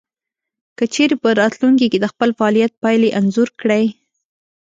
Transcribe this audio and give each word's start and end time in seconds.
که 0.77 0.83
چېرې 0.93 1.15
په 1.23 1.29
راتلونکې 1.41 1.87
کې 1.91 1.99
د 2.01 2.05
خپل 2.13 2.29
فعاليت 2.37 2.71
پايلې 2.83 3.09
انځور 3.19 3.49
کړئ. 3.61 3.83